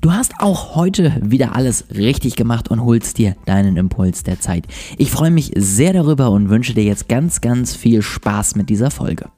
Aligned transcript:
Du 0.00 0.12
hast 0.12 0.38
auch 0.38 0.76
heute 0.76 1.12
wieder 1.20 1.56
alles 1.56 1.86
richtig 1.90 2.36
gemacht 2.36 2.68
und 2.68 2.84
holst 2.84 3.18
dir 3.18 3.34
deinen 3.46 3.76
Impuls 3.76 4.22
der 4.22 4.38
Zeit. 4.38 4.64
Ich 4.96 5.10
freue 5.10 5.32
mich 5.32 5.50
sehr 5.56 5.92
darüber 5.92 6.30
und 6.30 6.50
wünsche 6.50 6.72
dir 6.72 6.84
jetzt 6.84 7.08
ganz, 7.08 7.40
ganz 7.40 7.74
viel 7.74 8.00
Spaß 8.00 8.54
mit 8.54 8.70
dieser 8.70 8.92
Folge. 8.92 9.28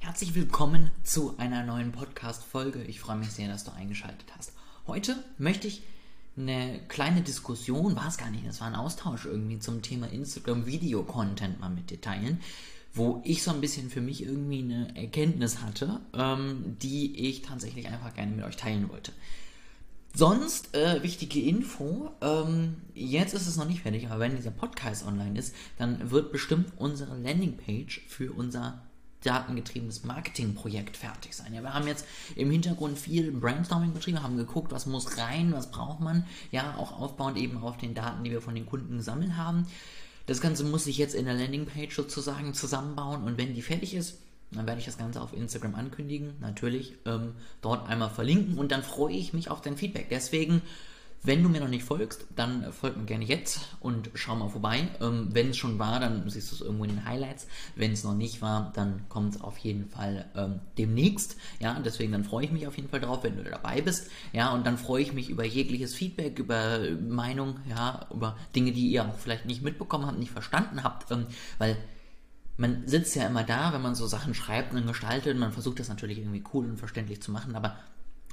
Herzlich 0.00 0.34
willkommen 0.34 0.90
zu 1.04 1.38
einer 1.38 1.62
neuen 1.62 1.92
Podcast-Folge. 1.92 2.82
Ich 2.82 2.98
freue 2.98 3.16
mich 3.16 3.30
sehr, 3.30 3.46
dass 3.46 3.62
du 3.62 3.70
eingeschaltet 3.70 4.26
hast. 4.36 4.52
Heute 4.88 5.14
möchte 5.38 5.68
ich 5.68 5.84
eine 6.36 6.80
kleine 6.88 7.20
Diskussion, 7.20 7.94
war 7.94 8.08
es 8.08 8.18
gar 8.18 8.30
nicht, 8.30 8.44
es 8.46 8.60
war 8.60 8.66
ein 8.66 8.74
Austausch 8.74 9.26
irgendwie 9.26 9.60
zum 9.60 9.80
Thema 9.80 10.08
Instagram-Video-Content 10.08 11.60
mal 11.60 11.70
mit 11.70 11.90
dir 11.90 12.00
teilen 12.00 12.40
wo 12.92 13.22
ich 13.24 13.42
so 13.42 13.50
ein 13.50 13.60
bisschen 13.60 13.90
für 13.90 14.00
mich 14.00 14.22
irgendwie 14.22 14.62
eine 14.62 14.96
Erkenntnis 14.96 15.62
hatte, 15.62 16.00
ähm, 16.12 16.76
die 16.82 17.28
ich 17.28 17.42
tatsächlich 17.42 17.86
einfach 17.88 18.14
gerne 18.14 18.32
mit 18.32 18.44
euch 18.44 18.56
teilen 18.56 18.88
wollte. 18.88 19.12
Sonst, 20.12 20.74
äh, 20.74 21.02
wichtige 21.04 21.40
Info, 21.40 22.10
ähm, 22.20 22.76
jetzt 22.94 23.32
ist 23.32 23.46
es 23.46 23.56
noch 23.56 23.68
nicht 23.68 23.82
fertig, 23.82 24.08
aber 24.08 24.18
wenn 24.18 24.34
dieser 24.34 24.50
Podcast 24.50 25.06
online 25.06 25.38
ist, 25.38 25.54
dann 25.78 26.10
wird 26.10 26.32
bestimmt 26.32 26.72
unsere 26.78 27.16
Landingpage 27.16 28.02
für 28.08 28.32
unser 28.32 28.82
datengetriebenes 29.22 30.02
Marketingprojekt 30.04 30.96
fertig 30.96 31.36
sein. 31.36 31.54
Ja, 31.54 31.62
wir 31.62 31.74
haben 31.74 31.86
jetzt 31.86 32.06
im 32.34 32.50
Hintergrund 32.50 32.98
viel 32.98 33.30
Brainstorming 33.30 33.92
betrieben, 33.92 34.22
haben 34.22 34.36
geguckt, 34.36 34.72
was 34.72 34.86
muss 34.86 35.18
rein, 35.18 35.52
was 35.52 35.70
braucht 35.70 36.00
man, 36.00 36.24
ja, 36.50 36.74
auch 36.76 36.98
aufbauend 36.98 37.36
eben 37.36 37.58
auf 37.58 37.76
den 37.76 37.94
Daten, 37.94 38.24
die 38.24 38.30
wir 38.30 38.40
von 38.40 38.54
den 38.54 38.66
Kunden 38.66 38.96
gesammelt 38.96 39.36
haben. 39.36 39.66
Das 40.30 40.40
Ganze 40.40 40.62
muss 40.62 40.86
ich 40.86 40.96
jetzt 40.96 41.16
in 41.16 41.24
der 41.24 41.34
Landingpage 41.34 41.92
sozusagen 41.92 42.54
zusammenbauen 42.54 43.24
und 43.24 43.36
wenn 43.36 43.52
die 43.52 43.62
fertig 43.62 43.94
ist, 43.94 44.20
dann 44.52 44.64
werde 44.64 44.78
ich 44.78 44.86
das 44.86 44.96
Ganze 44.96 45.20
auf 45.20 45.32
Instagram 45.32 45.74
ankündigen, 45.74 46.34
natürlich 46.38 46.94
ähm, 47.04 47.34
dort 47.62 47.88
einmal 47.88 48.10
verlinken 48.10 48.56
und 48.56 48.70
dann 48.70 48.84
freue 48.84 49.12
ich 49.12 49.32
mich 49.32 49.50
auf 49.50 49.60
dein 49.60 49.76
Feedback. 49.76 50.06
Deswegen 50.08 50.62
wenn 51.22 51.42
du 51.42 51.48
mir 51.50 51.60
noch 51.60 51.68
nicht 51.68 51.84
folgst, 51.84 52.24
dann 52.34 52.72
folg 52.72 52.96
mir 52.96 53.04
gerne 53.04 53.24
jetzt 53.24 53.60
und 53.80 54.10
schau 54.14 54.36
mal 54.36 54.48
vorbei. 54.48 54.88
Ähm, 55.00 55.28
wenn 55.32 55.50
es 55.50 55.58
schon 55.58 55.78
war, 55.78 56.00
dann 56.00 56.28
siehst 56.30 56.50
du 56.50 56.54
es 56.54 56.60
irgendwo 56.62 56.84
in 56.84 56.90
den 56.90 57.04
Highlights. 57.04 57.46
Wenn 57.76 57.92
es 57.92 58.04
noch 58.04 58.14
nicht 58.14 58.40
war, 58.40 58.72
dann 58.74 59.02
kommt 59.08 59.34
es 59.34 59.40
auf 59.40 59.58
jeden 59.58 59.86
Fall 59.86 60.26
ähm, 60.34 60.60
demnächst. 60.78 61.36
Ja, 61.58 61.78
deswegen 61.78 62.12
dann 62.12 62.24
freue 62.24 62.46
ich 62.46 62.52
mich 62.52 62.66
auf 62.66 62.76
jeden 62.76 62.88
Fall 62.88 63.00
drauf, 63.00 63.22
wenn 63.22 63.36
du 63.36 63.44
dabei 63.44 63.82
bist. 63.82 64.10
Ja, 64.32 64.52
und 64.54 64.66
dann 64.66 64.78
freue 64.78 65.02
ich 65.02 65.12
mich 65.12 65.28
über 65.28 65.44
jegliches 65.44 65.94
Feedback, 65.94 66.38
über 66.38 66.78
Meinung, 67.06 67.60
ja, 67.68 68.06
über 68.10 68.38
Dinge, 68.56 68.72
die 68.72 68.88
ihr 68.88 69.04
auch 69.04 69.16
vielleicht 69.16 69.44
nicht 69.44 69.62
mitbekommen 69.62 70.06
habt, 70.06 70.18
nicht 70.18 70.32
verstanden 70.32 70.82
habt, 70.82 71.10
ähm, 71.10 71.26
weil 71.58 71.76
man 72.56 72.86
sitzt 72.86 73.16
ja 73.16 73.26
immer 73.26 73.42
da, 73.42 73.72
wenn 73.72 73.80
man 73.80 73.94
so 73.94 74.06
Sachen 74.06 74.34
schreibt 74.34 74.74
und 74.74 74.86
gestaltet, 74.86 75.38
man 75.38 75.52
versucht 75.52 75.80
das 75.80 75.88
natürlich 75.88 76.18
irgendwie 76.18 76.44
cool 76.52 76.66
und 76.66 76.76
verständlich 76.78 77.22
zu 77.22 77.32
machen, 77.32 77.56
aber 77.56 77.76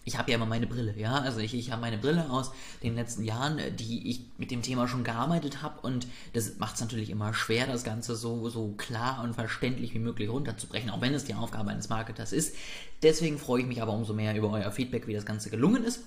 ich 0.08 0.18
habe 0.18 0.32
ja 0.32 0.38
immer 0.38 0.46
meine 0.46 0.68
Brille, 0.68 0.94
ja, 0.98 1.16
also 1.16 1.40
ich, 1.40 1.54
ich 1.54 1.72
habe 1.72 1.82
meine 1.82 1.98
Brille 1.98 2.30
aus 2.30 2.52
den 2.82 2.96
letzten 2.96 3.26
Jahren, 3.26 3.60
äh, 3.60 3.72
die 3.72 4.10
ich 4.10 4.22
mit 4.38 4.52
dem 4.52 4.62
Thema 4.62 4.88
schon 4.88 5.04
gearbeitet 5.04 5.62
habe 5.62 5.82
und 5.82 6.08
das 6.32 6.58
macht 6.60 6.76
es 6.76 6.82
natürlich 6.82 7.10
immer 7.10 7.34
schwer, 7.34 7.68
das 7.68 7.84
Ganze 7.84 8.16
so, 8.16 8.48
so 8.50 8.70
klar 8.78 9.22
und 9.24 9.34
verständlich 9.34 9.94
wie 9.94 10.00
möglich 10.00 10.30
runterzubrechen, 10.30 10.90
auch 10.92 11.02
wenn 11.02 11.14
es 11.14 11.26
die 11.26 11.34
Aufgabe 11.34 11.72
eines 11.72 11.90
Marketers 11.90 12.32
ist. 12.32 12.56
Deswegen 13.04 13.38
freue 13.38 13.62
ich 13.62 13.68
mich 13.68 13.82
aber 13.82 13.92
umso 13.92 14.14
mehr 14.14 14.36
über 14.36 14.50
euer 14.50 14.72
Feedback, 14.72 15.08
wie 15.08 15.14
das 15.14 15.26
Ganze 15.26 15.50
gelungen 15.50 15.84
ist. 15.84 16.04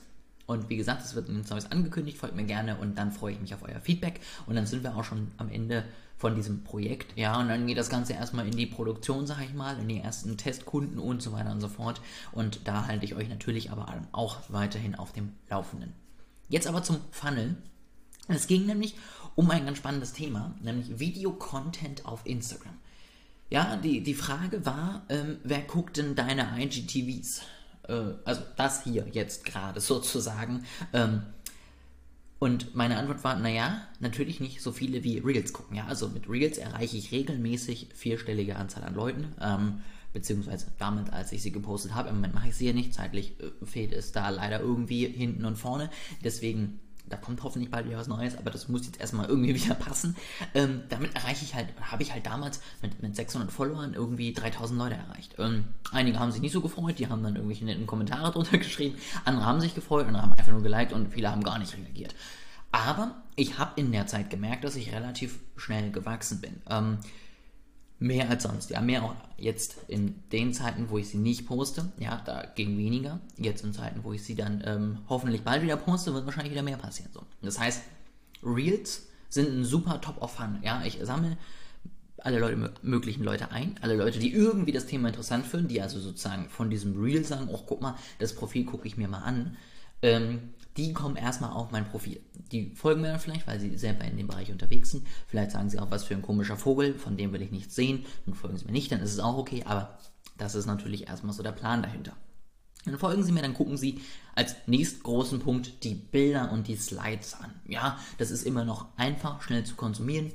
Und 0.51 0.69
wie 0.69 0.77
gesagt, 0.77 1.05
es 1.05 1.15
wird 1.15 1.29
ein 1.29 1.45
Neues 1.49 1.71
angekündigt, 1.71 2.19
folgt 2.19 2.35
mir 2.35 2.45
gerne 2.45 2.77
und 2.77 2.99
dann 2.99 3.13
freue 3.13 3.35
ich 3.35 3.41
mich 3.41 3.55
auf 3.55 3.63
euer 3.63 3.79
Feedback. 3.79 4.19
Und 4.47 4.57
dann 4.57 4.67
sind 4.67 4.83
wir 4.83 4.97
auch 4.97 5.05
schon 5.05 5.31
am 5.37 5.49
Ende 5.49 5.85
von 6.17 6.35
diesem 6.35 6.65
Projekt. 6.65 7.17
Ja, 7.17 7.39
und 7.39 7.49
dann 7.49 7.69
geht 7.69 7.79
das 7.79 7.89
Ganze 7.89 8.15
erstmal 8.15 8.49
in 8.49 8.57
die 8.57 8.67
Produktion, 8.67 9.29
sag 9.29 9.41
ich 9.45 9.55
mal, 9.55 9.79
in 9.79 9.87
die 9.87 10.01
ersten 10.01 10.37
Testkunden 10.37 10.99
und 10.99 11.23
so 11.23 11.31
weiter 11.31 11.53
und 11.53 11.61
so 11.61 11.69
fort. 11.69 12.01
Und 12.33 12.67
da 12.67 12.89
halte 12.89 13.05
ich 13.05 13.15
euch 13.15 13.29
natürlich 13.29 13.71
aber 13.71 13.95
auch 14.11 14.39
weiterhin 14.49 14.97
auf 14.97 15.13
dem 15.13 15.35
Laufenden. 15.49 15.93
Jetzt 16.49 16.67
aber 16.67 16.83
zum 16.83 16.97
Funnel. 17.13 17.57
Es 18.27 18.49
ging 18.49 18.67
nämlich 18.67 18.97
um 19.37 19.49
ein 19.53 19.67
ganz 19.67 19.79
spannendes 19.79 20.15
Thema, 20.15 20.53
nämlich 20.61 20.99
Video-Content 20.99 22.07
auf 22.07 22.27
Instagram. 22.27 22.75
Ja, 23.51 23.77
die, 23.77 24.03
die 24.03 24.15
Frage 24.15 24.67
war, 24.67 25.05
ähm, 25.11 25.39
wer 25.45 25.61
guckt 25.61 25.97
denn 25.97 26.17
deine 26.17 26.49
IGTVs? 26.59 27.43
Äh, 27.89 28.15
also 28.25 28.43
das 28.57 28.85
hier 28.85 29.07
jetzt 29.13 29.45
gerade 29.45 29.81
sozusagen. 29.81 30.65
Ähm, 30.93 31.23
und 32.39 32.75
meine 32.75 32.97
Antwort 32.97 33.23
war, 33.23 33.37
naja, 33.37 33.83
natürlich 33.99 34.41
nicht 34.41 34.63
so 34.63 34.73
viele 34.73 35.05
wie 35.05 35.19
Reels 35.19 35.53
gucken. 35.53 35.77
Ja, 35.77 35.87
also 35.87 36.09
mit 36.09 36.29
Reels 36.29 36.57
erreiche 36.57 36.97
ich 36.97 37.13
regelmäßig 37.13 37.89
vierstellige 37.95 38.57
Anzahl 38.57 38.83
an 38.85 38.95
Leuten. 38.95 39.35
Ähm, 39.41 39.83
beziehungsweise 40.13 40.67
damit, 40.79 41.13
als 41.13 41.33
ich 41.33 41.43
sie 41.43 41.53
gepostet 41.53 41.95
habe. 41.95 42.09
Im 42.09 42.17
Moment 42.17 42.35
mache 42.35 42.49
ich 42.49 42.57
sie 42.57 42.67
ja 42.67 42.73
nicht. 42.73 42.95
Zeitlich 42.95 43.35
äh, 43.41 43.67
fehlt 43.67 43.93
es 43.93 44.13
da 44.13 44.29
leider 44.31 44.61
irgendwie 44.61 45.07
hinten 45.07 45.45
und 45.45 45.57
vorne. 45.57 45.91
Deswegen 46.25 46.81
da 47.11 47.17
kommt 47.17 47.43
hoffentlich 47.43 47.71
bald 47.71 47.87
wieder 47.87 47.99
was 47.99 48.09
Neues, 48.09 48.39
aber 48.39 48.51
das 48.51 48.69
muss 48.69 48.87
jetzt 48.87 49.01
erstmal 49.01 49.29
irgendwie 49.29 49.55
wieder 49.63 49.75
passen. 49.75 50.17
Ähm, 50.55 50.83
damit 50.89 51.15
erreiche 51.15 51.45
ich 51.45 51.55
halt, 51.55 51.69
habe 51.81 52.03
ich 52.03 52.13
halt 52.13 52.25
damals 52.25 52.61
mit, 52.81 53.03
mit 53.03 53.15
600 53.15 53.53
Followern 53.53 53.93
irgendwie 53.95 54.33
3000 54.33 54.79
Leute 54.79 54.95
erreicht. 54.95 55.35
Ähm, 55.39 55.65
einige 55.93 56.19
haben 56.19 56.33
sich 56.33 56.41
nicht 56.41 56.53
so 56.53 56.61
gefreut, 56.61 56.99
die 56.99 57.09
haben 57.09 57.23
dann 57.23 57.37
irgendwelche 57.37 57.65
netten 57.65 57.87
Kommentare 57.87 58.31
drunter 58.33 58.59
geschrieben, 58.59 58.97
andere 59.25 59.45
haben 59.45 59.61
sich 59.61 59.75
gefreut, 59.75 60.07
andere 60.07 60.23
haben 60.23 60.33
einfach 60.33 60.53
nur 60.53 60.63
geliked 60.63 60.93
und 60.93 61.13
viele 61.13 61.31
haben 61.31 61.43
gar 61.43 61.59
nicht 61.59 61.77
reagiert. 61.77 62.15
Aber 62.73 63.17
ich 63.35 63.59
habe 63.59 63.73
in 63.81 63.91
der 63.91 64.07
Zeit 64.07 64.31
gemerkt, 64.31 64.65
dass 64.65 64.77
ich 64.77 64.93
relativ 64.93 65.41
schnell 65.57 65.91
gewachsen 65.91 66.41
bin. 66.41 66.63
Ähm, 66.71 66.99
Mehr 68.03 68.31
als 68.31 68.45
sonst, 68.45 68.71
ja, 68.71 68.81
mehr 68.81 69.05
auch 69.05 69.15
jetzt 69.37 69.77
in 69.87 70.23
den 70.33 70.55
Zeiten, 70.55 70.89
wo 70.89 70.99
ich 70.99 71.11
sie 71.11 71.19
nicht 71.19 71.47
poste, 71.47 71.93
ja, 71.99 72.23
da 72.25 72.45
ging 72.55 72.79
weniger. 72.79 73.21
Jetzt 73.37 73.63
in 73.63 73.75
Zeiten, 73.75 74.03
wo 74.05 74.13
ich 74.13 74.25
sie 74.25 74.35
dann 74.35 74.63
ähm, 74.67 74.99
hoffentlich 75.09 75.43
bald 75.43 75.63
wieder 75.63 75.77
poste, 75.77 76.15
wird 76.15 76.25
wahrscheinlich 76.25 76.53
wieder 76.53 76.63
mehr 76.63 76.79
passieren. 76.79 77.13
So. 77.13 77.23
Das 77.43 77.61
heißt, 77.61 77.83
Reels 78.43 79.07
sind 79.29 79.49
ein 79.49 79.65
super 79.65 80.01
Top 80.01 80.21
of 80.23 80.33
Fun, 80.33 80.59
ja, 80.63 80.83
ich 80.85 80.99
sammle 81.03 81.37
alle 82.25 82.39
Leute, 82.39 82.73
möglichen 82.83 83.25
Leute 83.25 83.51
ein, 83.51 83.77
alle 83.81 83.97
Leute, 83.97 84.19
die 84.19 84.33
irgendwie 84.33 84.73
das 84.73 84.87
Thema 84.87 85.09
interessant 85.09 85.47
finden, 85.47 85.69
die 85.69 85.81
also 85.81 86.01
sozusagen 86.01 86.49
von 86.49 86.71
diesem 86.71 87.01
Reel 87.01 87.25
sagen, 87.25 87.49
oh, 87.51 87.61
guck 87.67 87.81
mal, 87.81 87.97
das 88.19 88.35
Profil 88.35 88.65
gucke 88.65 88.87
ich 88.87 88.97
mir 88.97 89.09
mal 89.09 89.23
an. 89.23 89.57
Ähm, 90.03 90.55
die 90.77 90.93
kommen 90.93 91.17
erstmal 91.17 91.51
auf 91.51 91.71
mein 91.71 91.89
Profil. 91.89 92.21
Die 92.53 92.75
folgen 92.75 93.03
mir 93.03 93.09
dann 93.09 93.21
vielleicht, 93.21 93.47
weil 93.47 93.61
sie 93.61 93.77
selber 93.77 94.05
in 94.05 94.17
dem 94.17 94.29
Bereich 94.29 94.51
unterwegs 94.51 94.91
sind. 94.91 95.07
Vielleicht 95.27 95.51
sagen 95.51 95.69
sie 95.69 95.79
auch, 95.79 95.91
was 95.91 96.05
für 96.05 96.15
ein 96.15 96.23
komischer 96.23 96.57
Vogel, 96.57 96.99
von 96.99 97.17
dem 97.17 97.33
will 97.33 97.43
ich 97.43 97.51
nichts 97.51 97.75
sehen. 97.75 98.05
Dann 98.25 98.35
folgen 98.35 98.57
sie 98.57 98.65
mir 98.65 98.73
nicht, 98.73 98.91
dann 98.91 99.01
ist 99.01 99.13
es 99.13 99.21
auch 99.21 99.37
okay, 99.37 99.65
aber 99.67 99.99
das 100.39 100.55
ist 100.55 100.67
natürlich 100.67 101.09
erstmal 101.09 101.35
so 101.35 101.43
der 101.43 101.53
Plan 101.53 101.83
dahinter. 101.83 102.17
Dann 102.87 102.99
folgen 102.99 103.23
Sie 103.23 103.33
mir, 103.33 103.43
dann 103.43 103.53
gucken 103.53 103.77
Sie 103.77 104.01
als 104.35 104.57
nächstgroßen 104.67 105.41
Punkt 105.41 105.85
die 105.85 105.95
Bilder 105.95 106.51
und 106.51 106.67
die 106.67 106.77
Slides 106.77 107.35
an. 107.35 107.53
Ja, 107.67 107.99
das 108.17 108.31
ist 108.31 108.47
immer 108.47 108.65
noch 108.65 108.87
einfach, 108.97 109.43
schnell 109.43 109.65
zu 109.65 109.75
konsumieren. 109.75 110.33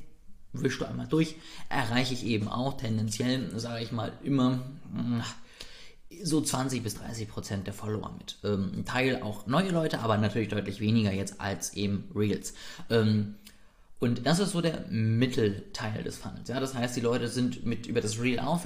Wischst 0.53 0.79
du 0.79 0.85
einmal 0.85 1.07
durch, 1.07 1.35
erreiche 1.69 2.13
ich 2.13 2.23
eben 2.23 2.47
auch 2.47 2.77
tendenziell, 2.77 3.59
sage 3.59 3.83
ich 3.83 3.91
mal, 3.91 4.13
immer 4.23 4.59
so 6.23 6.41
20 6.41 6.83
bis 6.83 6.95
30 6.95 7.27
Prozent 7.27 7.67
der 7.67 7.73
Follower 7.73 8.11
mit. 8.17 8.37
Ähm, 8.43 8.71
ein 8.77 8.85
Teil 8.85 9.21
auch 9.21 9.47
neue 9.47 9.69
Leute, 9.69 9.99
aber 9.99 10.17
natürlich 10.17 10.49
deutlich 10.49 10.79
weniger 10.79 11.11
jetzt 11.11 11.41
als 11.41 11.73
eben 11.73 12.09
Reels. 12.15 12.53
Ähm, 12.89 13.35
und 14.05 14.23
das 14.27 14.37
ist 14.37 14.51
so 14.51 14.61
der 14.61 14.85
Mittelteil 14.91 16.03
des 16.03 16.17
Funnels. 16.17 16.47
Ja? 16.47 16.59
Das 16.59 16.75
heißt, 16.75 16.95
die 16.95 17.01
Leute 17.01 17.27
sind 17.27 17.65
mit 17.65 17.87
über 17.87 18.01
das 18.01 18.21
Reel 18.21 18.39
auf, 18.39 18.61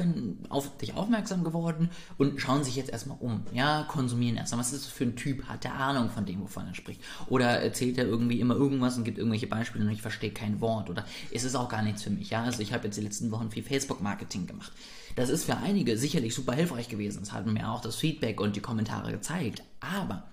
auf 0.50 0.78
dich 0.78 0.96
aufmerksam 0.96 1.46
geworden 1.46 1.90
und 2.18 2.42
schauen 2.42 2.66
sich 2.66 2.76
jetzt 2.76 2.90
erstmal 2.90 3.18
um. 3.22 3.46
Ja, 3.54 3.86
konsumieren 3.88 4.36
erstmal. 4.36 4.60
Was 4.60 4.74
ist 4.74 4.88
das 4.88 4.92
für 4.92 5.06
ein 5.06 5.16
Typ? 5.16 5.46
Hat 5.46 5.64
der 5.64 5.76
Ahnung 5.76 6.10
von 6.10 6.26
dem, 6.26 6.42
wovon 6.42 6.68
er 6.68 6.76
spricht? 6.76 7.00
Oder 7.28 7.62
erzählt 7.62 7.98
er 7.98 8.06
irgendwie 8.06 8.42
immer 8.42 8.56
irgendwas 8.56 8.98
und 8.98 9.06
gibt 9.06 9.18
irgendwelche 9.18 9.48
Beispiele 9.48 9.86
und 9.86 9.92
ich 9.92 10.02
verstehe 10.02 10.32
kein 10.32 10.60
Wort? 10.60 10.90
Oder 10.90 11.06
ist 11.32 11.46
es 11.46 11.56
auch 11.56 11.70
gar 11.70 11.84
nichts 11.84 12.03
für 12.03 12.09
mich? 12.09 12.32
Ja, 12.32 12.44
also 12.44 12.62
ich 12.62 12.74
habe 12.74 12.88
jetzt 12.88 12.97
die 12.97 13.03
letzten 13.03 13.32
Wochen 13.32 13.50
viel 13.50 13.64
Facebook-Marketing 13.64 14.46
gemacht. 14.46 14.74
Das 15.16 15.30
ist 15.30 15.46
für 15.46 15.56
einige 15.56 15.97
sicherlich 15.97 16.35
super 16.35 16.52
hilfreich 16.52 16.90
gewesen. 16.90 17.22
Das 17.22 17.32
hat 17.32 17.46
mir 17.46 17.72
auch 17.72 17.80
das 17.80 17.96
Feedback 17.96 18.42
und 18.42 18.58
die 18.58 18.62
Kommentare 18.62 19.14
gezeigt. 19.14 19.64
Aber 19.80 20.26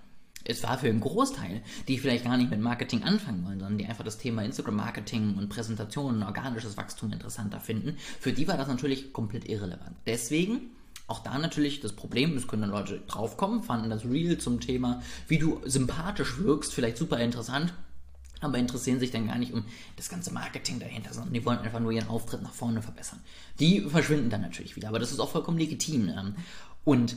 es 0.47 0.63
war 0.63 0.77
für 0.77 0.87
einen 0.87 1.01
Großteil, 1.01 1.61
die 1.87 1.97
vielleicht 1.97 2.23
gar 2.23 2.37
nicht 2.37 2.49
mit 2.49 2.61
Marketing 2.61 3.03
anfangen 3.03 3.45
wollen, 3.45 3.59
sondern 3.59 3.77
die 3.77 3.85
einfach 3.85 4.05
das 4.05 4.17
Thema 4.17 4.43
Instagram-Marketing 4.43 5.35
und 5.37 5.49
Präsentationen, 5.49 6.23
organisches 6.23 6.77
Wachstum 6.77 7.11
interessanter 7.11 7.59
finden, 7.59 7.97
für 8.19 8.31
die 8.31 8.47
war 8.47 8.57
das 8.57 8.67
natürlich 8.67 9.11
komplett 9.11 9.47
irrelevant. 9.47 9.95
Deswegen 10.05 10.71
auch 11.07 11.19
da 11.19 11.37
natürlich 11.37 11.79
das 11.79 11.93
Problem, 11.93 12.35
es 12.35 12.47
können 12.47 12.63
dann 12.63 12.71
Leute 12.71 13.01
draufkommen, 13.07 13.63
fanden 13.63 13.89
das 13.89 14.05
Real 14.05 14.37
zum 14.37 14.59
Thema, 14.59 15.01
wie 15.27 15.37
du 15.37 15.61
sympathisch 15.65 16.39
wirkst, 16.39 16.73
vielleicht 16.73 16.97
super 16.97 17.19
interessant, 17.19 17.73
aber 18.41 18.57
interessieren 18.57 18.99
sich 18.99 19.11
dann 19.11 19.27
gar 19.27 19.37
nicht 19.37 19.53
um 19.53 19.65
das 19.95 20.09
ganze 20.09 20.31
Marketing 20.31 20.79
dahinter, 20.79 21.13
sondern 21.13 21.33
die 21.33 21.45
wollen 21.45 21.59
einfach 21.59 21.79
nur 21.79 21.91
ihren 21.91 22.09
Auftritt 22.09 22.41
nach 22.41 22.53
vorne 22.53 22.81
verbessern. 22.81 23.19
Die 23.59 23.81
verschwinden 23.81 24.29
dann 24.29 24.41
natürlich 24.41 24.75
wieder, 24.75 24.89
aber 24.89 24.99
das 24.99 25.11
ist 25.11 25.19
auch 25.19 25.31
vollkommen 25.31 25.57
legitim. 25.57 26.09
Ähm, 26.09 26.35
und 26.83 27.15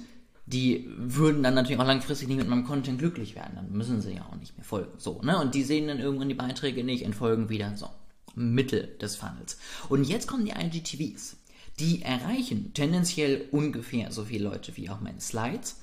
die 0.52 0.88
würden 0.96 1.42
dann 1.42 1.54
natürlich 1.54 1.80
auch 1.80 1.86
langfristig 1.86 2.28
nicht 2.28 2.38
mit 2.38 2.48
meinem 2.48 2.64
Content 2.64 2.98
glücklich 2.98 3.34
werden. 3.34 3.52
Dann 3.54 3.70
müssen 3.72 4.00
sie 4.00 4.14
ja 4.14 4.26
auch 4.30 4.36
nicht 4.36 4.56
mehr 4.56 4.64
folgen. 4.64 4.92
So, 4.98 5.20
ne? 5.22 5.38
Und 5.40 5.54
die 5.54 5.62
sehen 5.62 5.88
dann 5.88 6.00
irgendwann 6.00 6.28
die 6.28 6.34
Beiträge 6.34 6.82
nicht, 6.82 7.04
entfolgen 7.04 7.48
wieder. 7.48 7.76
So. 7.76 7.88
Mittel 8.34 8.96
des 9.00 9.16
Funnels. 9.16 9.58
Und 9.88 10.04
jetzt 10.04 10.26
kommen 10.26 10.44
die 10.44 10.52
IGTVs. 10.52 11.36
die 11.78 12.02
erreichen 12.02 12.72
tendenziell 12.74 13.48
ungefähr 13.52 14.12
so 14.12 14.24
viele 14.24 14.44
Leute 14.44 14.76
wie 14.76 14.90
auch 14.90 15.00
meine 15.00 15.20
Slides. 15.20 15.80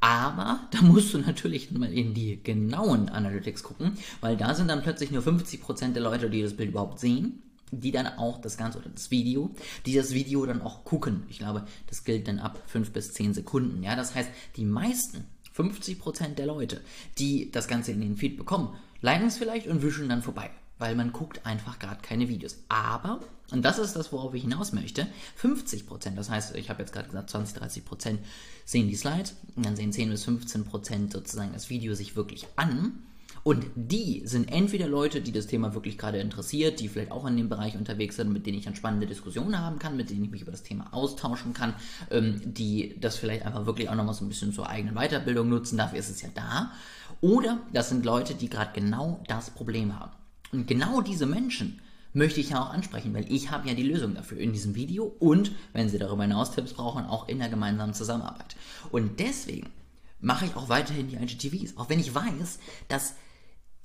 Aber 0.00 0.68
da 0.70 0.82
musst 0.82 1.14
du 1.14 1.18
natürlich 1.18 1.70
mal 1.72 1.92
in 1.92 2.14
die 2.14 2.42
genauen 2.42 3.08
Analytics 3.08 3.62
gucken, 3.62 3.98
weil 4.20 4.36
da 4.36 4.54
sind 4.54 4.68
dann 4.68 4.82
plötzlich 4.82 5.10
nur 5.10 5.22
50% 5.22 5.92
der 5.92 6.02
Leute, 6.02 6.30
die 6.30 6.42
das 6.42 6.56
Bild 6.56 6.70
überhaupt 6.70 7.00
sehen, 7.00 7.42
die 7.70 7.92
dann 7.92 8.06
auch 8.06 8.40
das 8.40 8.56
Ganze 8.56 8.78
oder 8.78 8.88
das 8.88 9.10
Video, 9.10 9.54
die 9.86 9.94
das 9.94 10.12
Video 10.12 10.44
dann 10.46 10.62
auch 10.62 10.84
gucken. 10.84 11.24
Ich 11.28 11.38
glaube, 11.38 11.66
das 11.88 12.04
gilt 12.04 12.28
dann 12.28 12.38
ab 12.38 12.62
5 12.66 12.92
bis 12.92 13.12
10 13.12 13.34
Sekunden. 13.34 13.82
Ja, 13.82 13.96
das 13.96 14.14
heißt, 14.14 14.30
die 14.56 14.64
meisten, 14.64 15.24
50% 15.56 16.34
der 16.34 16.46
Leute, 16.46 16.80
die 17.18 17.50
das 17.50 17.66
Ganze 17.68 17.92
in 17.92 18.00
den 18.00 18.16
Feed 18.16 18.36
bekommen, 18.36 18.76
liken 19.00 19.26
es 19.26 19.38
vielleicht 19.38 19.66
und 19.66 19.82
wischen 19.82 20.08
dann 20.08 20.22
vorbei 20.22 20.50
weil 20.78 20.94
man 20.94 21.12
guckt 21.12 21.44
einfach 21.46 21.78
gerade 21.78 22.02
keine 22.02 22.28
Videos. 22.28 22.58
Aber, 22.68 23.20
und 23.50 23.64
das 23.64 23.78
ist 23.78 23.96
das, 23.96 24.12
worauf 24.12 24.34
ich 24.34 24.42
hinaus 24.42 24.72
möchte, 24.72 25.06
50%, 25.40 26.14
das 26.14 26.30
heißt, 26.30 26.54
ich 26.56 26.70
habe 26.70 26.82
jetzt 26.82 26.92
gerade 26.92 27.08
gesagt, 27.08 27.30
20, 27.30 27.58
30% 27.58 28.18
sehen 28.64 28.88
die 28.88 28.96
Slides 28.96 29.36
und 29.54 29.64
dann 29.64 29.76
sehen 29.76 29.92
10 29.92 30.10
bis 30.10 30.26
15% 30.26 31.12
sozusagen 31.12 31.52
das 31.52 31.70
Video 31.70 31.94
sich 31.94 32.16
wirklich 32.16 32.46
an. 32.56 33.02
Und 33.46 33.66
die 33.76 34.22
sind 34.24 34.50
entweder 34.50 34.88
Leute, 34.88 35.20
die 35.20 35.30
das 35.30 35.46
Thema 35.46 35.72
wirklich 35.72 35.98
gerade 35.98 36.18
interessiert, 36.18 36.80
die 36.80 36.88
vielleicht 36.88 37.12
auch 37.12 37.24
in 37.26 37.36
dem 37.36 37.48
Bereich 37.48 37.76
unterwegs 37.76 38.16
sind, 38.16 38.32
mit 38.32 38.44
denen 38.44 38.58
ich 38.58 38.64
dann 38.64 38.74
spannende 38.74 39.06
Diskussionen 39.06 39.60
haben 39.60 39.78
kann, 39.78 39.96
mit 39.96 40.10
denen 40.10 40.24
ich 40.24 40.30
mich 40.32 40.42
über 40.42 40.50
das 40.50 40.64
Thema 40.64 40.92
austauschen 40.92 41.54
kann, 41.54 41.74
ähm, 42.10 42.40
die 42.44 42.98
das 43.00 43.14
vielleicht 43.14 43.46
einfach 43.46 43.64
wirklich 43.64 43.88
auch 43.88 43.94
nochmal 43.94 44.14
so 44.14 44.24
ein 44.24 44.28
bisschen 44.28 44.52
zur 44.52 44.68
eigenen 44.68 44.96
Weiterbildung 44.96 45.48
nutzen, 45.48 45.78
dafür 45.78 46.00
ist 46.00 46.10
es 46.10 46.22
ja 46.22 46.28
da. 46.34 46.72
Oder 47.20 47.60
das 47.72 47.88
sind 47.88 48.04
Leute, 48.04 48.34
die 48.34 48.50
gerade 48.50 48.72
genau 48.74 49.22
das 49.28 49.50
Problem 49.50 49.96
haben. 49.96 50.10
Und 50.50 50.66
genau 50.66 51.00
diese 51.00 51.26
Menschen 51.26 51.80
möchte 52.14 52.40
ich 52.40 52.50
ja 52.50 52.60
auch 52.60 52.70
ansprechen, 52.70 53.14
weil 53.14 53.32
ich 53.32 53.52
habe 53.52 53.68
ja 53.68 53.74
die 53.74 53.84
Lösung 53.84 54.16
dafür 54.16 54.38
in 54.38 54.52
diesem 54.52 54.74
Video 54.74 55.04
und, 55.20 55.52
wenn 55.72 55.88
Sie 55.88 55.98
darüber 55.98 56.24
hinaus 56.24 56.50
Tipps 56.50 56.72
brauchen, 56.72 57.04
auch 57.04 57.28
in 57.28 57.38
der 57.38 57.48
gemeinsamen 57.48 57.94
Zusammenarbeit. 57.94 58.56
Und 58.90 59.20
deswegen 59.20 59.70
mache 60.18 60.46
ich 60.46 60.56
auch 60.56 60.68
weiterhin 60.68 61.06
die 61.06 61.14
IGTVs, 61.14 61.76
auch 61.76 61.88
wenn 61.88 62.00
ich 62.00 62.12
weiß, 62.12 62.58
dass 62.88 63.14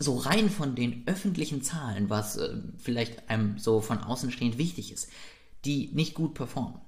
so 0.02 0.18
rein 0.18 0.50
von 0.50 0.76
den 0.76 1.04
öffentlichen 1.06 1.62
Zahlen, 1.62 2.10
was 2.10 2.38
äh, 2.38 2.56
vielleicht 2.78 3.30
einem 3.30 3.58
so 3.58 3.82
von 3.82 4.00
außen 4.00 4.32
stehend 4.32 4.58
wichtig 4.58 4.92
ist, 4.92 5.10
die 5.66 5.90
nicht 5.94 6.14
gut 6.14 6.34
performen. 6.34 6.82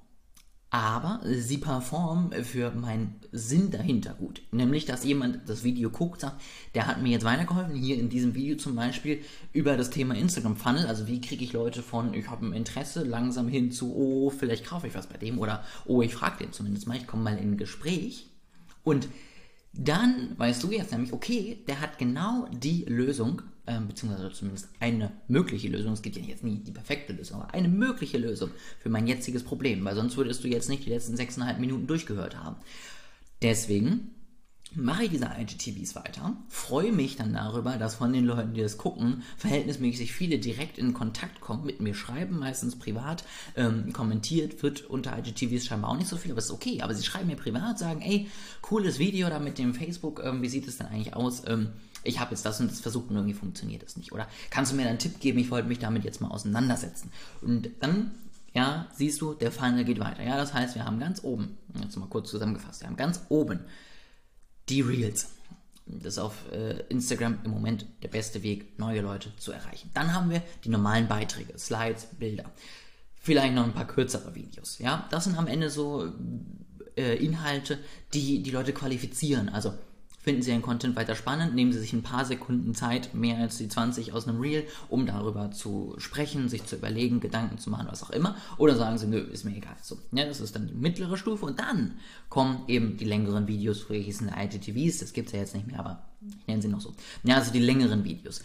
Aber 0.70 1.20
sie 1.22 1.58
performen 1.58 2.32
für 2.42 2.72
meinen 2.72 3.20
Sinn 3.30 3.70
dahinter 3.70 4.12
gut. 4.14 4.42
Nämlich, 4.50 4.86
dass 4.86 5.04
jemand 5.04 5.48
das 5.48 5.62
Video 5.62 5.88
guckt, 5.88 6.22
sagt, 6.22 6.42
der 6.74 6.88
hat 6.88 7.00
mir 7.00 7.10
jetzt 7.10 7.24
weitergeholfen, 7.24 7.76
hier 7.76 7.96
in 7.96 8.08
diesem 8.08 8.34
Video 8.34 8.56
zum 8.56 8.74
Beispiel 8.74 9.22
über 9.52 9.76
das 9.76 9.90
Thema 9.90 10.16
Instagram 10.16 10.56
Funnel, 10.56 10.86
also 10.86 11.06
wie 11.06 11.20
kriege 11.20 11.44
ich 11.44 11.52
Leute 11.52 11.80
von, 11.80 12.12
ich 12.12 12.28
habe 12.28 12.44
ein 12.44 12.52
Interesse, 12.52 13.04
langsam 13.04 13.46
hin 13.46 13.70
zu, 13.70 13.94
oh, 13.94 14.30
vielleicht 14.30 14.66
kaufe 14.66 14.88
ich 14.88 14.96
was 14.96 15.06
bei 15.06 15.16
dem 15.16 15.38
oder, 15.38 15.62
oh, 15.84 16.02
ich 16.02 16.12
frage 16.12 16.38
den 16.38 16.52
zumindest 16.52 16.88
mal, 16.88 16.96
ich 16.96 17.06
komme 17.06 17.22
mal 17.22 17.38
in 17.38 17.52
ein 17.52 17.56
Gespräch. 17.56 18.26
Und 18.82 19.06
dann 19.76 20.38
weißt 20.38 20.62
du 20.62 20.70
jetzt 20.70 20.92
nämlich, 20.92 21.12
okay, 21.12 21.58
der 21.66 21.80
hat 21.80 21.98
genau 21.98 22.48
die 22.52 22.84
Lösung, 22.84 23.42
äh, 23.66 23.80
beziehungsweise 23.80 24.32
zumindest 24.32 24.68
eine 24.80 25.12
mögliche 25.26 25.68
Lösung, 25.68 25.92
es 25.92 26.02
gibt 26.02 26.16
ja 26.16 26.22
jetzt 26.22 26.44
nie 26.44 26.58
die 26.58 26.72
perfekte 26.72 27.12
Lösung, 27.12 27.40
aber 27.40 27.54
eine 27.54 27.68
mögliche 27.68 28.18
Lösung 28.18 28.50
für 28.80 28.88
mein 28.88 29.06
jetziges 29.06 29.42
Problem, 29.42 29.84
weil 29.84 29.96
sonst 29.96 30.16
würdest 30.16 30.44
du 30.44 30.48
jetzt 30.48 30.68
nicht 30.68 30.84
die 30.86 30.90
letzten 30.90 31.16
sechseinhalb 31.16 31.58
Minuten 31.58 31.86
durchgehört 31.86 32.36
haben. 32.36 32.56
Deswegen 33.42 34.14
mache 34.76 35.04
ich 35.04 35.10
diese 35.10 35.30
IGTVs 35.38 35.94
weiter, 35.94 36.36
freue 36.48 36.92
mich 36.92 37.16
dann 37.16 37.32
darüber, 37.32 37.76
dass 37.76 37.96
von 37.96 38.12
den 38.12 38.24
Leuten, 38.24 38.54
die 38.54 38.62
das 38.62 38.78
gucken, 38.78 39.22
verhältnismäßig 39.36 40.12
viele 40.12 40.38
direkt 40.38 40.78
in 40.78 40.94
Kontakt 40.94 41.40
kommen, 41.40 41.64
mit 41.64 41.80
mir 41.80 41.94
schreiben, 41.94 42.38
meistens 42.38 42.76
privat, 42.76 43.24
ähm, 43.56 43.92
kommentiert 43.92 44.62
wird 44.62 44.82
unter 44.82 45.16
IGTVs 45.18 45.66
scheinbar 45.66 45.90
auch 45.90 45.96
nicht 45.96 46.08
so 46.08 46.16
viel, 46.16 46.32
aber 46.32 46.38
ist 46.38 46.50
okay, 46.50 46.82
aber 46.82 46.94
sie 46.94 47.04
schreiben 47.04 47.28
mir 47.28 47.36
privat, 47.36 47.78
sagen, 47.78 48.00
ey, 48.02 48.28
cooles 48.62 48.98
Video 48.98 49.28
da 49.28 49.38
mit 49.38 49.58
dem 49.58 49.74
Facebook, 49.74 50.22
ähm, 50.24 50.42
wie 50.42 50.48
sieht 50.48 50.66
es 50.68 50.78
denn 50.78 50.86
eigentlich 50.86 51.14
aus? 51.14 51.42
Ähm, 51.46 51.70
ich 52.02 52.20
habe 52.20 52.32
jetzt 52.32 52.44
das 52.44 52.60
und 52.60 52.70
das 52.70 52.80
versucht 52.80 53.08
und 53.10 53.16
irgendwie 53.16 53.34
funktioniert 53.34 53.82
das 53.82 53.96
nicht. 53.96 54.12
Oder 54.12 54.28
kannst 54.50 54.72
du 54.72 54.76
mir 54.76 54.86
einen 54.86 54.98
Tipp 54.98 55.20
geben, 55.20 55.38
ich 55.38 55.50
wollte 55.50 55.68
mich 55.68 55.78
damit 55.78 56.04
jetzt 56.04 56.20
mal 56.20 56.28
auseinandersetzen. 56.28 57.10
Und 57.40 57.70
dann 57.80 58.12
ja, 58.54 58.86
siehst 58.94 59.20
du, 59.20 59.34
der 59.34 59.50
Funnel 59.50 59.84
geht 59.84 59.98
weiter. 59.98 60.22
Ja, 60.22 60.36
das 60.36 60.54
heißt, 60.54 60.76
wir 60.76 60.84
haben 60.84 61.00
ganz 61.00 61.24
oben, 61.24 61.58
jetzt 61.82 61.96
mal 61.96 62.06
kurz 62.06 62.30
zusammengefasst, 62.30 62.82
wir 62.82 62.88
haben 62.88 62.96
ganz 62.96 63.20
oben 63.28 63.60
die 64.68 64.80
Reels. 64.80 65.30
Das 65.86 66.14
ist 66.14 66.18
auf 66.18 66.50
äh, 66.50 66.80
Instagram 66.88 67.40
im 67.44 67.50
Moment 67.50 67.86
der 68.02 68.08
beste 68.08 68.42
Weg, 68.42 68.78
neue 68.78 69.02
Leute 69.02 69.34
zu 69.36 69.52
erreichen. 69.52 69.90
Dann 69.92 70.14
haben 70.14 70.30
wir 70.30 70.42
die 70.64 70.70
normalen 70.70 71.08
Beiträge, 71.08 71.58
Slides, 71.58 72.06
Bilder. 72.18 72.50
Vielleicht 73.16 73.54
noch 73.54 73.64
ein 73.64 73.74
paar 73.74 73.86
kürzere 73.86 74.34
Videos. 74.34 74.78
Ja, 74.78 75.06
das 75.10 75.24
sind 75.24 75.36
am 75.36 75.46
Ende 75.46 75.70
so 75.70 76.10
äh, 76.96 77.16
Inhalte, 77.16 77.78
die 78.14 78.42
die 78.42 78.50
Leute 78.50 78.72
qualifizieren. 78.72 79.48
Also 79.50 79.74
Finden 80.24 80.40
Sie 80.40 80.52
Ihren 80.52 80.62
Content 80.62 80.96
weiter 80.96 81.14
spannend, 81.14 81.54
nehmen 81.54 81.70
Sie 81.70 81.78
sich 81.78 81.92
ein 81.92 82.02
paar 82.02 82.24
Sekunden 82.24 82.74
Zeit, 82.74 83.12
mehr 83.12 83.36
als 83.36 83.58
die 83.58 83.68
20 83.68 84.14
aus 84.14 84.26
einem 84.26 84.40
Reel, 84.40 84.66
um 84.88 85.04
darüber 85.04 85.50
zu 85.50 85.94
sprechen, 85.98 86.48
sich 86.48 86.64
zu 86.64 86.76
überlegen, 86.76 87.20
Gedanken 87.20 87.58
zu 87.58 87.68
machen, 87.68 87.88
was 87.90 88.02
auch 88.02 88.08
immer. 88.08 88.34
Oder 88.56 88.74
sagen 88.74 88.96
Sie, 88.96 89.06
nö, 89.06 89.18
ist 89.18 89.44
mir 89.44 89.54
egal. 89.54 89.76
So, 89.82 89.98
ja, 90.12 90.24
das 90.24 90.40
ist 90.40 90.56
dann 90.56 90.66
die 90.66 90.72
mittlere 90.72 91.18
Stufe. 91.18 91.44
Und 91.44 91.60
dann 91.60 91.98
kommen 92.30 92.62
eben 92.68 92.96
die 92.96 93.04
längeren 93.04 93.46
Videos, 93.46 93.82
früher 93.82 94.00
hießen 94.00 94.30
IGTVs, 94.34 95.00
das 95.00 95.12
gibt 95.12 95.26
es 95.26 95.34
ja 95.34 95.40
jetzt 95.40 95.54
nicht 95.54 95.66
mehr, 95.66 95.78
aber 95.78 96.02
ich 96.38 96.46
nenne 96.46 96.62
sie 96.62 96.68
noch 96.68 96.80
so. 96.80 96.94
Ja, 97.22 97.36
also 97.36 97.52
die 97.52 97.58
längeren 97.58 98.02
Videos. 98.02 98.42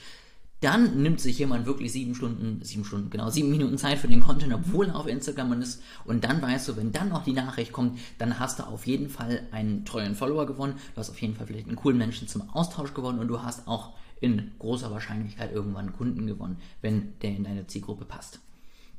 Dann 0.61 1.01
nimmt 1.01 1.21
sich 1.21 1.39
jemand 1.39 1.65
wirklich 1.65 1.93
sieben 1.93 2.15
Stunden, 2.15 2.59
sieben 2.63 2.83
Stunden, 2.83 3.09
genau, 3.09 3.29
sieben 3.29 3.49
Minuten 3.49 3.77
Zeit 3.77 3.97
für 3.97 4.09
den 4.09 4.19
Content, 4.19 4.53
obwohl 4.53 4.87
er 4.87 4.95
auf 4.97 5.07
Instagram 5.07 5.53
ist. 5.61 5.81
Und 6.03 6.25
dann 6.25 6.41
weißt 6.41 6.67
du, 6.67 6.75
wenn 6.75 6.91
dann 6.91 7.09
noch 7.09 7.23
die 7.23 7.31
Nachricht 7.31 7.71
kommt, 7.71 7.97
dann 8.17 8.39
hast 8.39 8.59
du 8.59 8.63
auf 8.63 8.85
jeden 8.85 9.09
Fall 9.09 9.47
einen 9.51 9.85
treuen 9.85 10.15
Follower 10.15 10.45
gewonnen. 10.45 10.73
Du 10.93 10.99
hast 10.99 11.09
auf 11.09 11.21
jeden 11.21 11.35
Fall 11.35 11.47
vielleicht 11.47 11.67
einen 11.67 11.77
coolen 11.77 11.97
Menschen 11.97 12.27
zum 12.27 12.49
Austausch 12.49 12.93
gewonnen 12.93 13.19
und 13.19 13.29
du 13.29 13.41
hast 13.41 13.67
auch 13.67 13.93
in 14.19 14.51
großer 14.59 14.91
Wahrscheinlichkeit 14.91 15.53
irgendwann 15.53 15.87
einen 15.87 15.97
Kunden 15.97 16.27
gewonnen, 16.27 16.57
wenn 16.81 17.17
der 17.21 17.31
in 17.31 17.45
deine 17.45 17.67
Zielgruppe 17.67 18.03
passt. 18.03 18.39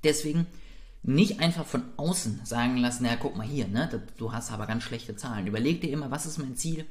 Deswegen 0.03 0.47
nicht 1.03 1.41
einfach 1.41 1.67
von 1.67 1.83
außen 1.97 2.41
sagen 2.45 2.77
lassen, 2.79 3.05
na 3.05 3.17
guck 3.17 3.37
mal 3.37 3.47
hier, 3.47 3.69
ne, 3.69 4.03
du 4.17 4.33
hast 4.33 4.51
aber 4.51 4.67
ganz 4.67 4.83
schlechte 4.83 5.17
Zahlen. 5.17 5.47
Überleg 5.47 5.81
dir 5.81 5.91
immer, 5.91 6.11
was 6.11 6.27
ist 6.27 6.39
mein 6.39 6.57
Ziel? 6.57 6.87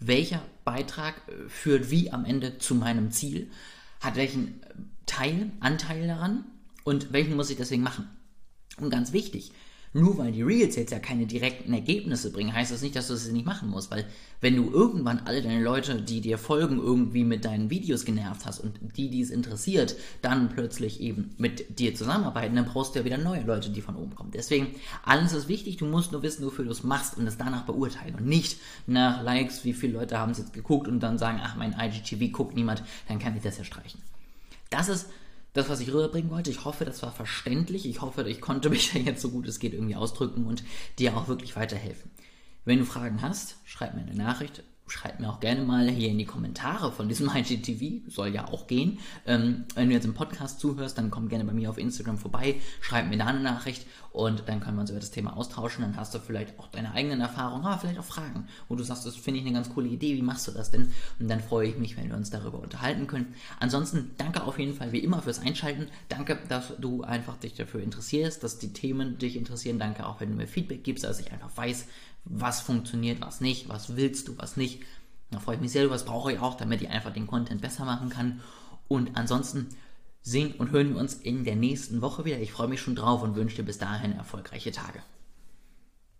Welcher 0.00 0.42
Beitrag 0.64 1.14
äh, 1.28 1.48
führt 1.48 1.90
wie 1.90 2.12
am 2.12 2.24
Ende 2.24 2.58
zu 2.58 2.74
meinem 2.74 3.10
Ziel? 3.10 3.50
Hat 4.00 4.16
welchen 4.16 4.60
Teil, 5.06 5.50
Anteil 5.60 6.06
daran 6.06 6.44
und 6.84 7.12
welchen 7.12 7.36
muss 7.36 7.50
ich 7.50 7.56
deswegen 7.56 7.82
machen. 7.82 8.08
Und 8.78 8.90
ganz 8.90 9.12
wichtig, 9.12 9.52
nur 9.94 10.18
weil 10.18 10.32
die 10.32 10.42
Reels 10.42 10.74
jetzt 10.74 10.90
ja 10.90 10.98
keine 10.98 11.24
direkten 11.24 11.72
Ergebnisse 11.72 12.32
bringen, 12.32 12.52
heißt 12.52 12.72
das 12.72 12.82
nicht, 12.82 12.96
dass 12.96 13.06
du 13.06 13.14
es 13.14 13.30
nicht 13.30 13.46
machen 13.46 13.70
musst, 13.70 13.92
weil 13.92 14.04
wenn 14.40 14.56
du 14.56 14.70
irgendwann 14.70 15.20
alle 15.20 15.40
deine 15.40 15.62
Leute, 15.62 16.02
die 16.02 16.20
dir 16.20 16.36
folgen, 16.36 16.78
irgendwie 16.78 17.22
mit 17.22 17.44
deinen 17.44 17.70
Videos 17.70 18.04
genervt 18.04 18.44
hast 18.44 18.58
und 18.58 18.78
die, 18.96 19.08
die 19.08 19.22
es 19.22 19.30
interessiert, 19.30 19.96
dann 20.20 20.48
plötzlich 20.48 21.00
eben 21.00 21.32
mit 21.38 21.78
dir 21.78 21.94
zusammenarbeiten, 21.94 22.56
dann 22.56 22.66
brauchst 22.66 22.94
du 22.94 22.98
ja 22.98 23.04
wieder 23.04 23.18
neue 23.18 23.42
Leute, 23.42 23.70
die 23.70 23.80
von 23.80 23.94
oben 23.94 24.16
kommen. 24.16 24.32
Deswegen, 24.32 24.74
alles 25.04 25.32
ist 25.32 25.46
wichtig, 25.46 25.76
du 25.76 25.86
musst 25.86 26.10
nur 26.10 26.24
wissen, 26.24 26.44
wofür 26.44 26.64
du 26.64 26.72
es 26.72 26.82
machst 26.82 27.16
und 27.16 27.28
es 27.28 27.38
danach 27.38 27.62
beurteilen 27.62 28.16
und 28.16 28.26
nicht 28.26 28.58
nach 28.88 29.22
Likes, 29.22 29.64
wie 29.64 29.72
viele 29.72 29.94
Leute 29.94 30.18
haben 30.18 30.32
es 30.32 30.38
jetzt 30.38 30.52
geguckt 30.52 30.88
und 30.88 31.00
dann 31.00 31.18
sagen, 31.18 31.40
ach, 31.40 31.54
mein 31.54 31.72
IGTV 31.78 32.32
guckt 32.32 32.56
niemand, 32.56 32.82
dann 33.06 33.20
kann 33.20 33.36
ich 33.36 33.42
das 33.44 33.58
ja 33.58 33.64
streichen. 33.64 34.00
Das 34.70 34.88
ist 34.88 35.06
das, 35.54 35.68
was 35.70 35.80
ich 35.80 35.88
rüberbringen 35.88 36.30
wollte. 36.30 36.50
Ich 36.50 36.64
hoffe, 36.64 36.84
das 36.84 37.02
war 37.02 37.12
verständlich. 37.12 37.86
Ich 37.86 38.02
hoffe, 38.02 38.28
ich 38.28 38.42
konnte 38.42 38.68
mich 38.74 38.92
da 38.92 38.98
jetzt 38.98 39.22
so 39.22 39.30
gut 39.30 39.48
es 39.48 39.58
geht 39.58 39.72
irgendwie 39.72 39.96
ausdrücken 39.96 40.46
und 40.46 40.62
dir 40.98 41.16
auch 41.16 41.28
wirklich 41.28 41.56
weiterhelfen. 41.56 42.10
Wenn 42.66 42.80
du 42.80 42.84
Fragen 42.84 43.22
hast, 43.22 43.56
schreib 43.64 43.94
mir 43.94 44.02
eine 44.02 44.14
Nachricht 44.14 44.62
schreib 44.86 45.18
mir 45.18 45.30
auch 45.30 45.40
gerne 45.40 45.62
mal 45.62 45.88
hier 45.88 46.10
in 46.10 46.18
die 46.18 46.26
Kommentare 46.26 46.92
von 46.92 47.08
diesem 47.08 47.30
IGTV, 47.34 48.10
soll 48.10 48.28
ja 48.28 48.48
auch 48.48 48.66
gehen. 48.66 48.98
Ähm, 49.26 49.64
wenn 49.74 49.88
du 49.88 49.94
jetzt 49.94 50.04
im 50.04 50.14
Podcast 50.14 50.60
zuhörst, 50.60 50.98
dann 50.98 51.10
komm 51.10 51.28
gerne 51.28 51.44
bei 51.44 51.52
mir 51.52 51.70
auf 51.70 51.78
Instagram 51.78 52.18
vorbei, 52.18 52.56
schreib 52.80 53.08
mir 53.08 53.16
da 53.16 53.26
eine 53.26 53.40
Nachricht 53.40 53.86
und 54.12 54.44
dann 54.46 54.60
können 54.60 54.76
wir 54.76 54.82
uns 54.82 54.90
über 54.90 55.00
das 55.00 55.10
Thema 55.10 55.36
austauschen. 55.36 55.82
Dann 55.82 55.96
hast 55.96 56.14
du 56.14 56.18
vielleicht 56.18 56.58
auch 56.58 56.68
deine 56.68 56.92
eigenen 56.92 57.20
Erfahrungen, 57.20 57.64
aber 57.64 57.80
vielleicht 57.80 57.98
auch 57.98 58.04
Fragen, 58.04 58.46
wo 58.68 58.76
du 58.76 58.84
sagst, 58.84 59.06
das 59.06 59.16
finde 59.16 59.40
ich 59.40 59.46
eine 59.46 59.54
ganz 59.54 59.70
coole 59.70 59.88
Idee, 59.88 60.16
wie 60.16 60.22
machst 60.22 60.46
du 60.46 60.52
das 60.52 60.70
denn? 60.70 60.92
Und 61.18 61.28
dann 61.28 61.40
freue 61.40 61.68
ich 61.68 61.78
mich, 61.78 61.96
wenn 61.96 62.08
wir 62.08 62.16
uns 62.16 62.30
darüber 62.30 62.60
unterhalten 62.60 63.06
können. 63.06 63.34
Ansonsten 63.60 64.10
danke 64.18 64.44
auf 64.44 64.58
jeden 64.58 64.74
Fall 64.74 64.92
wie 64.92 64.98
immer 64.98 65.22
fürs 65.22 65.40
Einschalten. 65.40 65.88
Danke, 66.08 66.38
dass 66.48 66.74
du 66.78 67.02
einfach 67.02 67.36
dich 67.38 67.54
dafür 67.54 67.82
interessierst, 67.82 68.42
dass 68.44 68.58
die 68.58 68.72
Themen 68.72 69.18
dich 69.18 69.36
interessieren. 69.36 69.78
Danke 69.78 70.06
auch, 70.06 70.20
wenn 70.20 70.30
du 70.30 70.36
mir 70.36 70.46
Feedback 70.46 70.84
gibst, 70.84 71.04
dass 71.04 71.20
ich 71.20 71.32
einfach 71.32 71.56
weiß, 71.56 71.86
was 72.24 72.60
funktioniert, 72.60 73.20
was 73.20 73.40
nicht, 73.40 73.68
was 73.68 73.96
willst 73.96 74.28
du, 74.28 74.38
was 74.38 74.56
nicht. 74.56 74.82
Da 75.30 75.40
freue 75.40 75.56
ich 75.56 75.60
mich 75.60 75.72
sehr, 75.72 75.90
was 75.90 76.04
brauche 76.04 76.32
ich 76.32 76.38
auch, 76.38 76.56
damit 76.56 76.82
ich 76.82 76.88
einfach 76.88 77.12
den 77.12 77.26
Content 77.26 77.60
besser 77.60 77.84
machen 77.84 78.08
kann. 78.08 78.40
Und 78.88 79.16
ansonsten 79.16 79.68
sehen 80.22 80.52
und 80.54 80.70
hören 80.70 80.94
wir 80.94 81.00
uns 81.00 81.14
in 81.14 81.44
der 81.44 81.56
nächsten 81.56 82.00
Woche 82.00 82.24
wieder. 82.24 82.38
Ich 82.40 82.52
freue 82.52 82.68
mich 82.68 82.80
schon 82.80 82.96
drauf 82.96 83.22
und 83.22 83.36
wünsche 83.36 83.56
dir 83.56 83.64
bis 83.64 83.78
dahin 83.78 84.12
erfolgreiche 84.12 84.72
Tage. 84.72 85.02